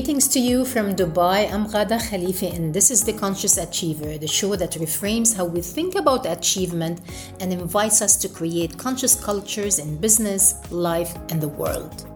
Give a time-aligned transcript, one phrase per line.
[0.00, 1.52] Greetings to you from Dubai.
[1.52, 5.60] I'm Ghada Khalifi, and this is The Conscious Achiever, the show that reframes how we
[5.60, 7.02] think about achievement
[7.38, 12.06] and invites us to create conscious cultures in business, life, and the world.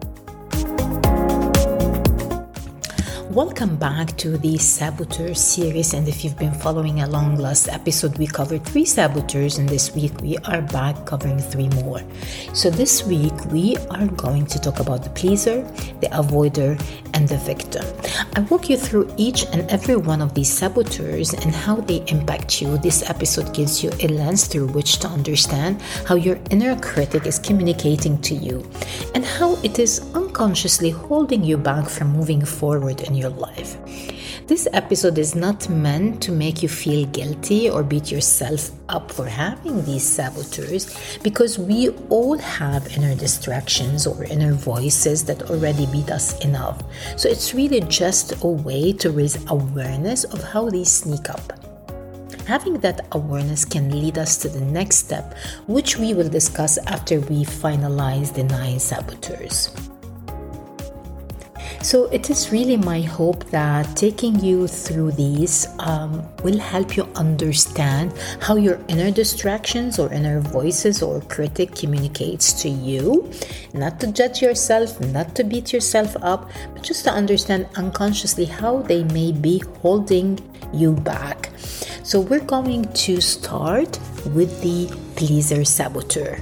[3.35, 5.93] Welcome back to the Saboteur series.
[5.93, 10.13] And if you've been following along last episode, we covered three saboteurs, and this week
[10.21, 12.01] we are back covering three more.
[12.53, 15.63] So this week we are going to talk about the pleaser,
[15.99, 16.81] the avoider,
[17.15, 17.85] and the victim.
[18.35, 22.61] I walk you through each and every one of these saboteurs and how they impact
[22.61, 22.77] you.
[22.77, 27.39] This episode gives you a lens through which to understand how your inner critic is
[27.39, 28.69] communicating to you
[29.15, 33.77] and how it is unconsciously holding you back from moving forward in your life.
[34.47, 39.25] This episode is not meant to make you feel guilty or beat yourself up for
[39.25, 46.11] having these saboteurs because we all have inner distractions or inner voices that already beat
[46.11, 46.83] us enough.
[47.17, 51.53] So it's really just a way to raise awareness of how they sneak up.
[52.45, 55.33] Having that awareness can lead us to the next step,
[55.67, 59.73] which we will discuss after we finalize the nine saboteurs.
[61.85, 67.03] So it is really my hope that taking you through these um, will help you
[67.13, 68.11] understand
[68.41, 73.29] how your inner distractions or inner voices or critic communicates to you.
[73.75, 78.81] Not to judge yourself, not to beat yourself up, but just to understand unconsciously how
[78.81, 80.39] they may be holding
[80.73, 81.51] you back.
[82.01, 83.99] So we're going to start
[84.33, 86.41] with the pleaser saboteur.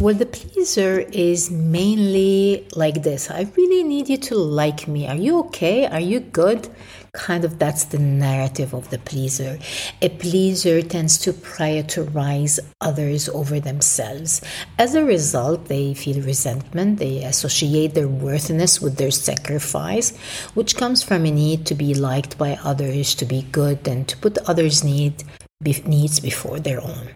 [0.00, 5.08] Well, the pleaser is mainly like this I really need you to like me.
[5.08, 5.86] Are you okay?
[5.86, 6.68] Are you good?
[7.14, 9.58] Kind of that's the narrative of the pleaser.
[10.00, 14.40] A pleaser tends to prioritize others over themselves.
[14.78, 20.16] As a result, they feel resentment, they associate their worthiness with their sacrifice,
[20.54, 24.16] which comes from a need to be liked by others, to be good, and to
[24.18, 25.24] put others' need,
[25.60, 27.08] needs before their own.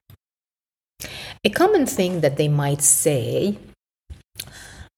[1.45, 3.59] A common thing that they might say,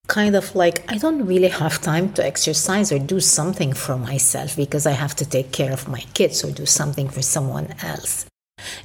[0.08, 4.54] kind of like, I don't really have time to exercise or do something for myself
[4.54, 8.26] because I have to take care of my kids or do something for someone else.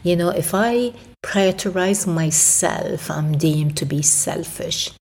[0.04, 0.94] You know, if I
[1.26, 4.92] prioritize myself, I'm deemed to be selfish.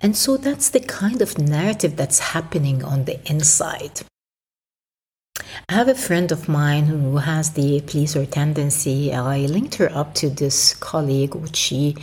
[0.00, 4.02] And so that's the kind of narrative that's happening on the inside.
[5.68, 9.12] I have a friend of mine who has the pleaser tendency.
[9.12, 11.96] Uh, I linked her up to this colleague, which she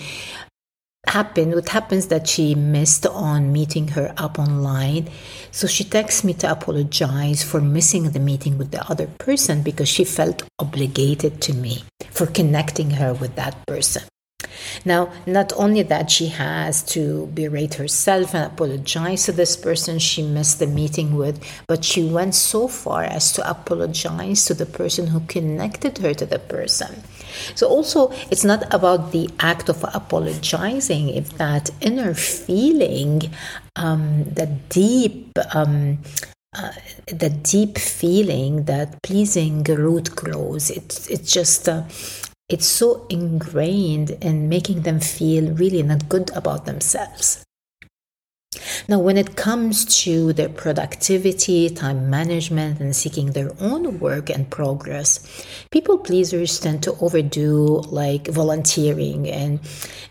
[1.08, 1.54] happened.
[1.54, 5.10] What happens that she missed on meeting her up online.
[5.52, 9.90] So she texts me to apologize for missing the meeting with the other person because
[9.90, 14.04] she felt obligated to me for connecting her with that person.
[14.86, 20.24] Now, not only that, she has to berate herself and apologize to this person she
[20.24, 25.08] missed the meeting with, but she went so far as to apologize to the person
[25.08, 27.04] who connected her to the person.
[27.56, 33.22] So, also, it's not about the act of apologizing, if that inner feeling,
[33.76, 36.00] um, the deep, um,
[36.56, 36.72] uh,
[37.08, 40.70] the deep feeling that pleasing root grows.
[40.70, 41.84] It's it's just uh,
[42.54, 47.43] it's so ingrained in making them feel really not good about themselves.
[48.88, 54.50] Now, when it comes to their productivity, time management, and seeking their own work and
[54.50, 55.20] progress,
[55.72, 59.60] people pleasers tend to overdo like volunteering and,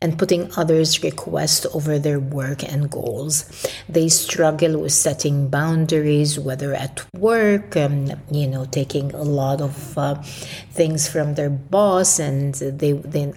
[0.00, 3.44] and putting others' requests over their work and goals.
[3.88, 9.98] They struggle with setting boundaries, whether at work, um, you know, taking a lot of
[9.98, 10.14] uh,
[10.72, 13.34] things from their boss, and they then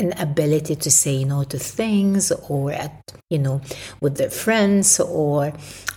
[0.00, 3.60] an ability to say no to things or at you know
[4.00, 5.52] with their friends or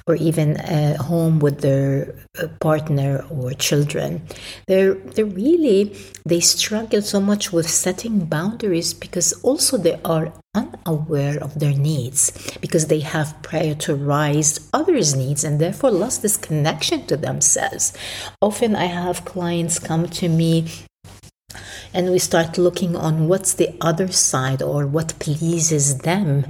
[0.05, 4.21] or even at home with their uh, partner or children.
[4.67, 5.95] They're they really
[6.25, 12.31] they struggle so much with setting boundaries because also they are unaware of their needs
[12.61, 17.93] because they have prioritized others needs and therefore lost this connection to themselves.
[18.41, 20.67] Often i have clients come to me
[21.93, 26.45] and we start looking on what's the other side or what pleases them.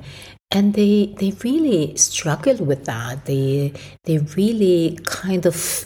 [0.52, 3.26] And they they really struggle with that.
[3.26, 3.74] They
[4.06, 5.86] they really kind of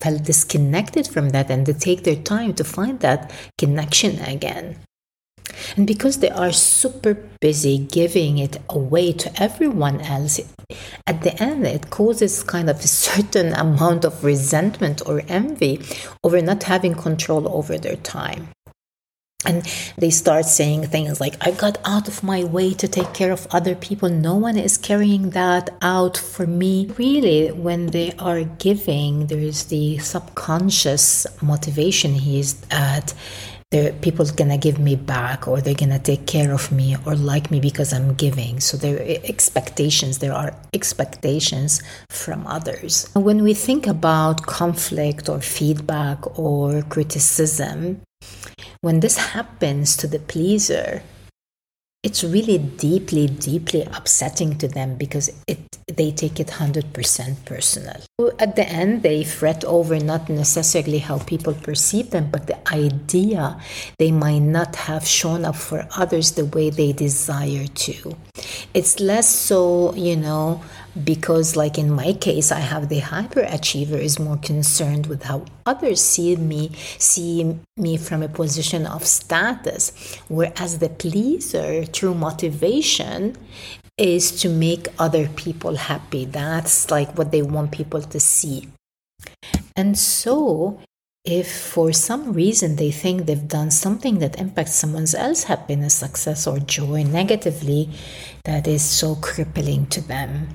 [0.00, 4.76] felt disconnected from that and they take their time to find that connection again.
[5.76, 10.40] And because they are super busy giving it away to everyone else,
[11.06, 15.80] at the end it causes kind of a certain amount of resentment or envy
[16.22, 18.48] over not having control over their time.
[19.46, 19.62] And
[19.98, 23.46] they start saying things like i got out of my way to take care of
[23.50, 24.08] other people.
[24.08, 26.90] No one is carrying that out for me.
[26.98, 32.14] Really when they are giving there is the subconscious motivation.
[32.14, 33.14] Is that
[33.70, 37.50] there people's gonna give me back or they're gonna take care of me or like
[37.50, 38.60] me because i'm giving.
[38.60, 40.18] So there are expectations.
[40.18, 43.08] There are expectations from others.
[43.14, 48.02] When we think about conflict or feedback or criticism
[48.84, 51.02] when this happens to the pleaser,
[52.02, 55.58] it's really deeply, deeply upsetting to them because it
[55.88, 58.00] they take it 100% personal.
[58.38, 63.60] At the end, they fret over not necessarily how people perceive them, but the idea
[63.98, 68.16] they might not have shown up for others the way they desire to.
[68.72, 70.62] It's less so, you know,
[71.02, 76.00] because like in my case i have the hyperachiever is more concerned with how others
[76.00, 79.92] see me see me from a position of status.
[80.28, 83.36] Whereas the pleaser true motivation
[83.98, 86.24] is to make other people happy.
[86.24, 88.68] That's like what they want people to see.
[89.76, 90.80] And so
[91.24, 96.46] if for some reason they think they've done something that impacts someone else's happiness success
[96.46, 97.88] or joy negatively
[98.44, 100.48] that is so crippling to them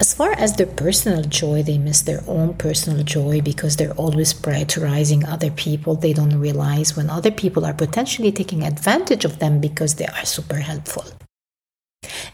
[0.00, 4.34] as far as their personal joy, they miss their own personal joy because they're always
[4.34, 5.94] prioritizing other people.
[5.94, 10.24] They don't realize when other people are potentially taking advantage of them because they are
[10.24, 11.04] super helpful.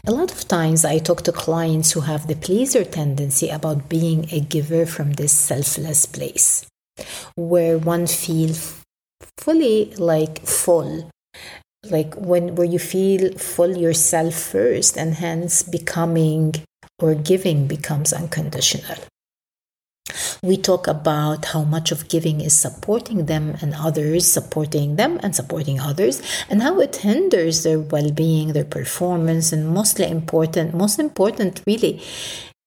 [0.05, 4.27] A lot of times I talk to clients who have the pleaser tendency about being
[4.31, 6.65] a giver from this selfless place
[7.35, 8.81] where one feels
[9.37, 11.09] fully like full
[11.89, 16.53] like when where you feel full yourself first and hence becoming
[17.01, 18.97] or giving becomes unconditional.
[20.43, 25.35] We talk about how much of giving is supporting them and others, supporting them and
[25.35, 30.99] supporting others, and how it hinders their well being, their performance, and mostly important, most
[30.99, 32.01] important, really,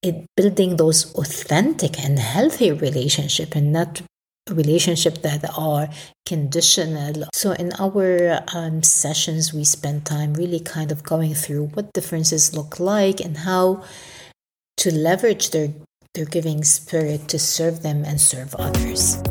[0.02, 4.02] it building those authentic and healthy relationship and not
[4.50, 5.88] relationship that are
[6.26, 11.90] conditional so in our um, sessions we spend time really kind of going through what
[11.94, 13.82] differences look like and how
[14.78, 15.68] to leverage their,
[16.14, 19.22] their giving spirit to serve them and serve others.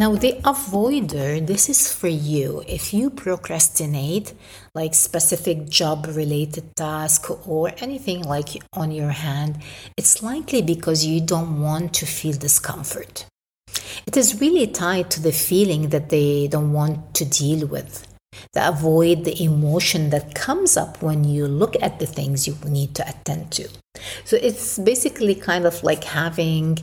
[0.00, 2.64] Now, the avoider, this is for you.
[2.66, 4.32] If you procrastinate,
[4.74, 9.58] like specific job related task or anything like on your hand,
[9.98, 13.26] it's likely because you don't want to feel discomfort.
[14.06, 18.09] It is really tied to the feeling that they don't want to deal with
[18.52, 22.94] to avoid the emotion that comes up when you look at the things you need
[22.94, 23.68] to attend to.
[24.24, 26.78] So it's basically kind of like having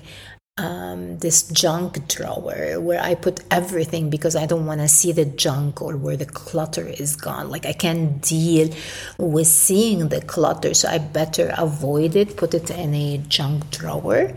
[0.58, 5.26] um, this junk drawer where I put everything because I don't want to see the
[5.26, 7.50] junk or where the clutter is gone.
[7.50, 8.74] Like I can't deal
[9.18, 14.34] with seeing the clutter, so I better avoid it, put it in a junk drawer,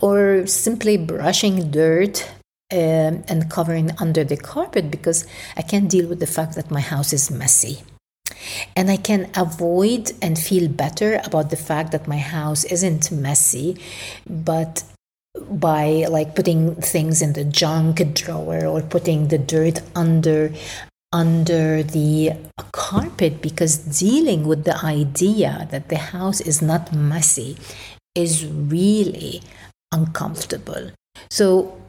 [0.00, 2.28] or simply brushing dirt
[2.72, 5.26] um, and covering under the carpet because
[5.56, 7.82] I can't deal with the fact that my house is messy.
[8.74, 13.78] And I can avoid and feel better about the fact that my house isn't messy,
[14.28, 14.82] but
[15.48, 20.52] by like putting things in the junk drawer or putting the dirt under
[21.12, 22.32] under the
[22.72, 27.56] carpet because dealing with the idea that the house is not messy
[28.14, 29.40] is really
[29.92, 30.90] uncomfortable.
[31.30, 31.80] So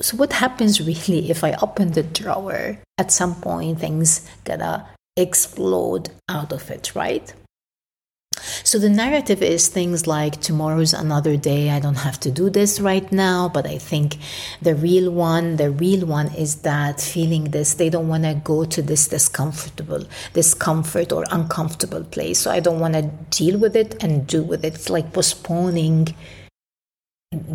[0.00, 2.78] so what happens really if I open the drawer?
[2.98, 7.32] At some point, things gonna explode out of it, right?
[8.62, 11.70] So the narrative is things like tomorrow's another day.
[11.70, 14.18] I don't have to do this right now, but I think
[14.62, 18.64] the real one, the real one is that feeling this, they don't want to go
[18.64, 20.04] to this discomfortable,
[20.34, 22.38] discomfort or uncomfortable place.
[22.38, 24.74] So I don't want to deal with it and do with it.
[24.74, 26.14] It's like postponing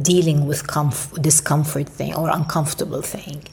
[0.02, 3.44] dealing with comf- discomfort thing or uncomfortable thing.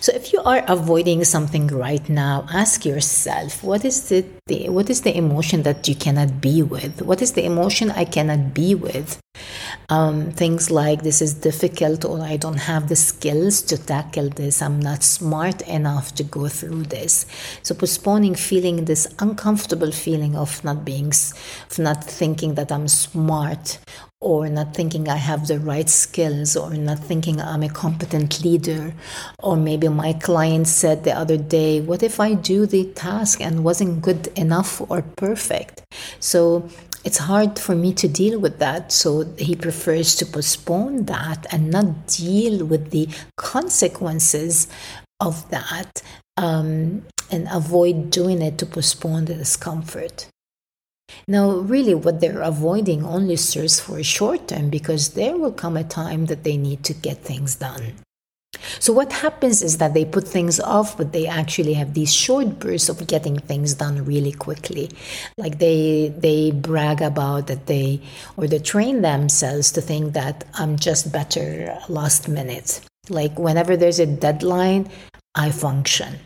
[0.00, 4.88] So if you are avoiding something right now, ask yourself what is the, the what
[4.88, 7.02] is the emotion that you cannot be with?
[7.02, 9.20] What is the emotion I cannot be with?
[9.90, 14.60] Um, things like this is difficult or I don't have the skills to tackle this.
[14.60, 17.24] I'm not smart enough to go through this.
[17.62, 23.78] So postponing feeling this uncomfortable feeling of not being, of not thinking that I'm smart
[24.20, 28.92] or not thinking I have the right skills, or not thinking I'm a competent leader.
[29.40, 33.62] Or maybe my client said the other day, What if I do the task and
[33.62, 35.82] wasn't good enough or perfect?
[36.18, 36.68] So
[37.04, 38.92] it's hard for me to deal with that.
[38.92, 44.68] So he prefers to postpone that and not deal with the consequences
[45.20, 46.02] of that
[46.36, 50.28] um, and avoid doing it to postpone the discomfort.
[51.26, 55.76] Now, really, what they're avoiding only serves for a short term because there will come
[55.76, 57.94] a time that they need to get things done.
[58.78, 62.58] So, what happens is that they put things off, but they actually have these short
[62.58, 64.90] bursts of getting things done really quickly.
[65.36, 68.00] Like they, they brag about that they,
[68.36, 72.80] or they train themselves to think that I'm just better last minute.
[73.08, 74.90] Like whenever there's a deadline,
[75.34, 76.20] I function.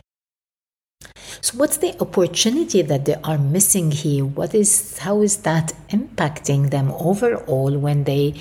[1.40, 4.24] So what's the opportunity that they are missing here?
[4.24, 8.34] What is how is that impacting them overall when they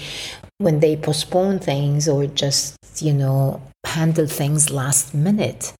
[0.61, 5.73] when they postpone things or just, you know, handle things last minute?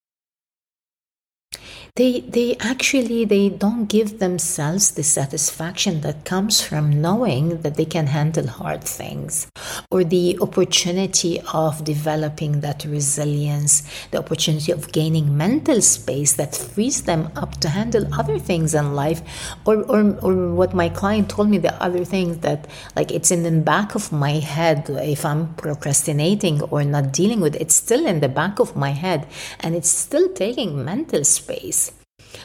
[1.96, 7.84] They they actually they don't give themselves the satisfaction that comes from knowing that they
[7.84, 9.52] can handle hard things
[9.92, 17.02] or the opportunity of developing that resilience the opportunity of gaining mental space that frees
[17.04, 19.22] them up to handle other things in life
[19.66, 23.44] or or, or what my client told me the other things that like it's in
[23.44, 28.06] the back of my head if i'm procrastinating or not dealing with it, it's still
[28.06, 29.28] in the back of my head
[29.60, 31.91] and it's still taking mental space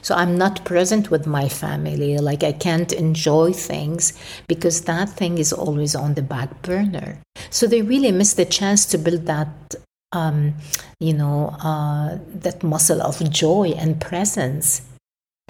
[0.07, 2.17] so I'm not present with my family.
[2.19, 4.13] Like I can't enjoy things
[4.47, 7.19] because that thing is always on the back burner.
[7.51, 9.75] So they really miss the chance to build that,
[10.13, 10.55] um,
[11.01, 14.83] you know, uh, that muscle of joy and presence.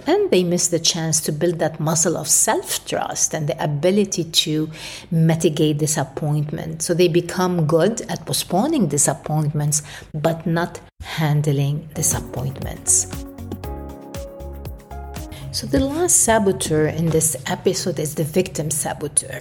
[0.06, 4.24] And they miss the chance to build that muscle of self trust and the ability
[4.24, 4.70] to
[5.10, 6.80] mitigate disappointment.
[6.80, 9.82] So they become good at postponing disappointments,
[10.14, 13.25] but not handling disappointments.
[15.56, 19.40] So, the last saboteur in this episode is the victim saboteur.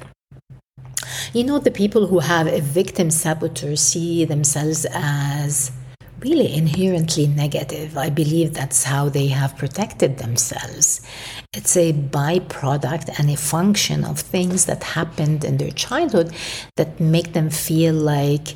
[1.34, 5.74] You know, the people who have a victim saboteur see themselves as
[6.22, 7.98] really inherently negative.
[7.98, 11.01] I believe that's how they have protected themselves.
[11.51, 16.34] It's a byproduct and a function of things that happened in their childhood
[16.77, 18.55] that make them feel like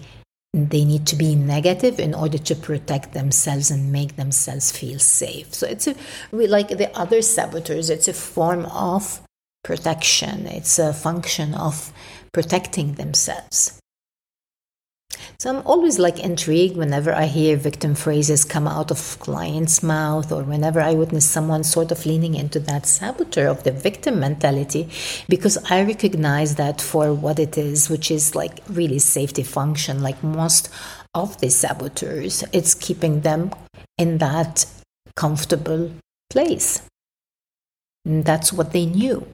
[0.53, 5.53] they need to be negative in order to protect themselves and make themselves feel safe.
[5.53, 5.95] So it's a,
[6.31, 9.21] we like the other saboteurs, it's a form of
[9.63, 11.93] protection, it's a function of
[12.33, 13.78] protecting themselves.
[15.37, 20.31] So I'm always like intrigued whenever I hear victim phrases come out of clients' mouth
[20.31, 24.89] or whenever I witness someone sort of leaning into that saboteur of the victim mentality
[25.27, 30.23] because I recognize that for what it is, which is like really safety function, like
[30.23, 30.69] most
[31.13, 33.51] of the saboteurs, it's keeping them
[33.97, 34.65] in that
[35.15, 35.91] comfortable
[36.29, 36.81] place.
[38.05, 39.27] And that's what they knew.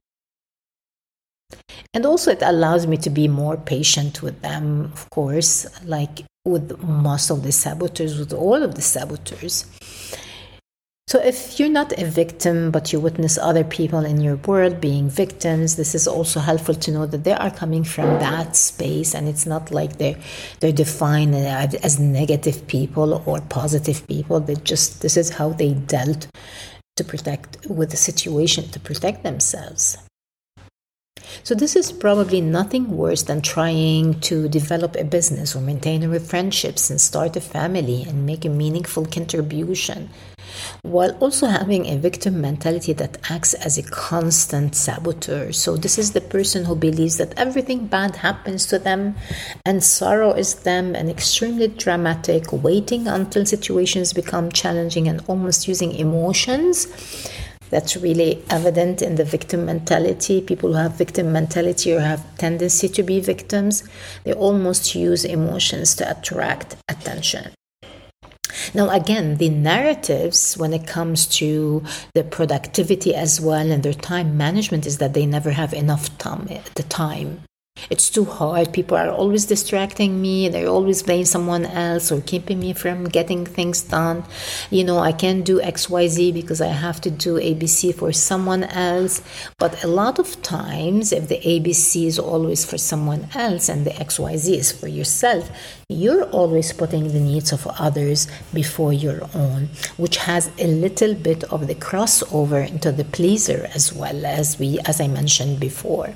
[1.94, 6.82] And also, it allows me to be more patient with them, of course, like with
[6.84, 9.65] most of the saboteurs, with all of the saboteurs.
[11.08, 15.08] So, if you're not a victim, but you witness other people in your world being
[15.08, 19.27] victims, this is also helpful to know that they are coming from that space, and
[19.29, 20.17] it's not like they're
[20.60, 24.39] they're defined as negative people or positive people.
[24.39, 26.27] They just this is how they dealt
[26.96, 29.98] to protect with the situation to protect themselves.
[31.44, 36.89] So, this is probably nothing worse than trying to develop a business or maintain friendships
[36.89, 40.10] and start a family and make a meaningful contribution
[40.82, 45.51] while also having a victim mentality that acts as a constant saboteur.
[45.51, 49.15] So, this is the person who believes that everything bad happens to them
[49.65, 55.94] and sorrow is them and extremely dramatic, waiting until situations become challenging and almost using
[55.94, 56.88] emotions
[57.75, 60.39] that's really evident in the victim mentality.
[60.39, 63.84] People who have victim mentality or have tendency to be victims,
[64.24, 67.51] they almost use emotions to attract attention.
[68.74, 74.38] Now, again, the narratives when it comes to the productivity as well and their time
[74.38, 77.41] management is that they never have enough time, the time
[77.89, 78.74] it's too hard.
[78.74, 80.50] People are always distracting me.
[80.50, 84.24] They're always blaming someone else or keeping me from getting things done.
[84.72, 89.22] You know, I can't do XYZ because I have to do ABC for someone else.
[89.60, 93.91] But a lot of times, if the ABC is always for someone else and the
[93.91, 95.50] XYZ is for yourself,
[95.88, 101.44] you're always putting the needs of others before your own, which has a little bit
[101.46, 106.15] of the crossover into the pleaser as well as we as I mentioned before.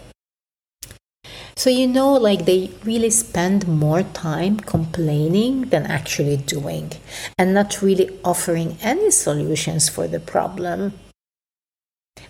[1.60, 6.94] So, you know, like they really spend more time complaining than actually doing
[7.38, 10.94] and not really offering any solutions for the problem.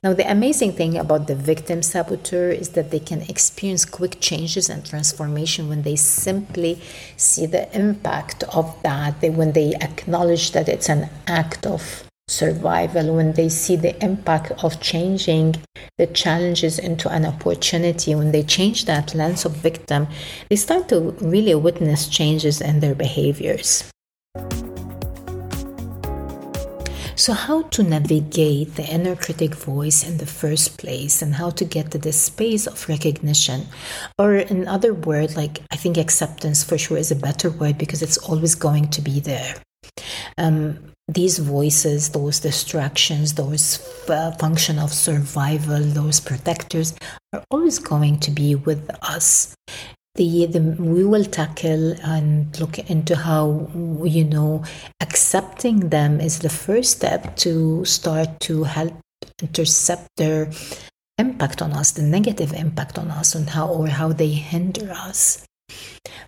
[0.03, 4.67] Now, the amazing thing about the victim saboteur is that they can experience quick changes
[4.67, 6.81] and transformation when they simply
[7.15, 13.33] see the impact of that, when they acknowledge that it's an act of survival, when
[13.33, 15.55] they see the impact of changing
[15.97, 20.07] the challenges into an opportunity, when they change that lens of victim,
[20.49, 23.91] they start to really witness changes in their behaviors.
[27.15, 31.65] So, how to navigate the inner critic voice in the first place and how to
[31.65, 33.67] get to this space of recognition?
[34.17, 38.01] Or, in other words, like I think acceptance for sure is a better word because
[38.01, 39.55] it's always going to be there.
[40.37, 46.93] Um, these voices, those distractions, those uh, function of survival, those protectors
[47.33, 49.55] are always going to be with us.
[50.15, 53.69] The, the we will tackle and look into how
[54.03, 54.63] you know
[55.01, 58.93] accepting them is the first step to start to help
[59.41, 60.51] intercept their
[61.17, 65.45] impact on us the negative impact on us and how or how they hinder us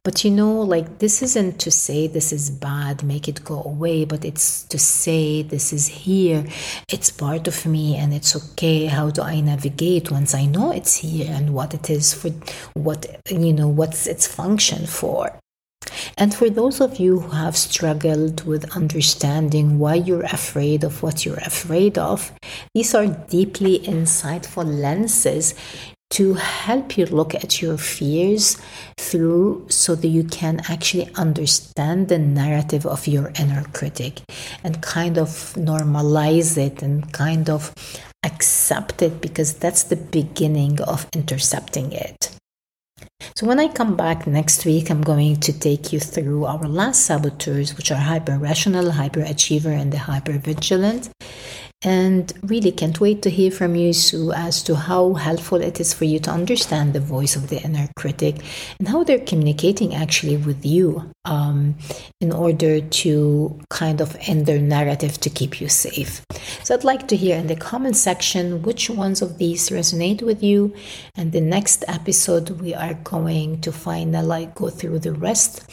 [0.04, 4.06] but you know, like, this isn't to say this is bad, make it go away,
[4.06, 6.46] but it's to say this is here,
[6.92, 8.86] it's part of me, and it's okay.
[8.86, 12.30] How do I navigate once I know it's here and what it is for,
[12.74, 15.32] what, you know, what's its function for?
[16.18, 21.26] And for those of you who have struggled with understanding why you're afraid of what
[21.26, 22.32] you're afraid of,
[22.74, 25.56] these are deeply insightful lenses
[26.12, 28.58] to help you look at your fears
[28.98, 34.22] through so that you can actually understand the narrative of your inner critic
[34.64, 37.74] and kind of normalize it and kind of
[38.24, 42.38] accept it because that's the beginning of intercepting it.
[43.36, 47.06] So, when I come back next week, I'm going to take you through our last
[47.06, 51.10] saboteurs, which are hyper rational, hyper achiever, and the hyper vigilant.
[51.84, 55.94] And really can't wait to hear from you, Sue, as to how helpful it is
[55.96, 58.36] for you to understand the voice of the inner critic
[58.78, 61.76] and how they're communicating actually with you um,
[62.20, 66.22] in order to kind of end their narrative to keep you safe.
[66.64, 70.44] So I'd like to hear in the comment section which ones of these resonate with
[70.44, 70.76] you.
[71.16, 75.66] And the next episode, we are going to finally go through the rest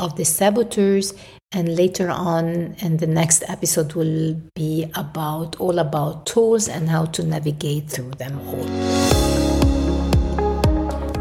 [0.00, 1.14] of the saboteurs
[1.52, 7.04] and later on in the next episode will be about all about tools and how
[7.04, 9.23] to navigate through them all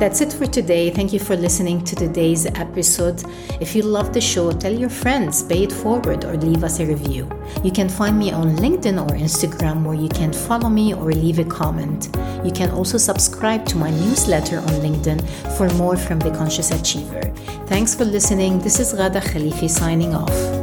[0.04, 0.90] that's it for today.
[0.90, 3.24] Thank you for listening to today's episode.
[3.62, 6.86] If you love the show, tell your friends, pay it forward, or leave us a
[6.86, 7.30] review.
[7.64, 11.40] You can find me on LinkedIn or Instagram where you can follow me or leave
[11.40, 12.10] a comment.
[12.44, 15.22] You can also subscribe to my newsletter on LinkedIn
[15.58, 17.22] for more from the Conscious Achiever.
[17.68, 18.60] Thanks for listening.
[18.60, 20.63] This is Ghada Khalifi signing off.